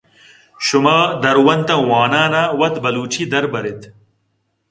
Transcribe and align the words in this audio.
شُما 0.65 0.97
درونتاں 1.23 1.79
وانان 1.89 2.33
ءَ 2.41 2.43
وت 2.59 2.75
بلوچی 2.83 3.23
دربر 3.31 3.65
اِت 3.69 3.81